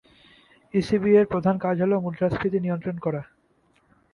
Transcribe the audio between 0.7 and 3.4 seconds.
ইসিবি-এর প্রধান কাজ হল মুদ্রাস্ফীতি নিয়ন্ত্রণে রাখা।